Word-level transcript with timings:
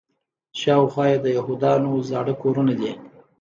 شاوخوا 0.59 1.05
یې 1.11 1.17
د 1.23 1.27
یهودانو 1.37 1.91
زاړه 2.09 2.33
کورونه 2.41 2.73
دي. 2.79 2.91